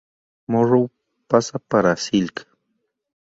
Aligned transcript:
Morrow, 0.51 0.85
pasa 1.29 1.57
para 1.69 1.95
Silk. 2.05 2.35